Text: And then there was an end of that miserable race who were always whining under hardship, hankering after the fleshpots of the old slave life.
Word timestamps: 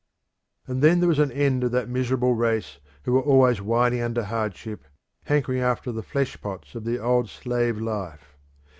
And 0.65 0.81
then 0.81 0.99
there 0.99 1.07
was 1.07 1.19
an 1.19 1.31
end 1.31 1.63
of 1.63 1.71
that 1.73 1.87
miserable 1.87 2.33
race 2.33 2.79
who 3.03 3.11
were 3.13 3.21
always 3.21 3.61
whining 3.61 4.01
under 4.01 4.23
hardship, 4.23 4.83
hankering 5.25 5.59
after 5.61 5.91
the 5.91 6.01
fleshpots 6.01 6.73
of 6.73 6.85
the 6.85 6.97
old 6.97 7.29
slave 7.29 7.79
life. 7.79 8.35